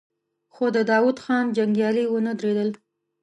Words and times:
خو 0.53 0.65
د 0.75 0.77
داوود 0.91 1.17
خان 1.23 1.45
جنګيالي 1.57 2.03
ونه 2.09 2.31
درېدل. 2.39 2.69